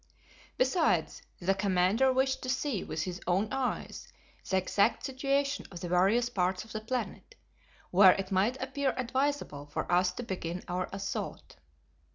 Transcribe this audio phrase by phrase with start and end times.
[0.57, 4.07] Besides, the commander wished to see with his own eyes
[4.49, 7.35] the exact situation of the various parts of the planet,
[7.91, 11.57] where it might appear advisable for us to begin our assault.